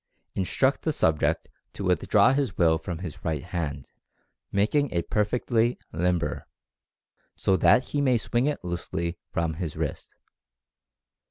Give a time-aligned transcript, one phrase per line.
[0.41, 3.91] —Instruct the subject to withdraw his Will from his right hand,
[4.51, 6.47] making it perfectly "limber,"
[7.35, 10.15] so that he may swing it loosely from his wrist.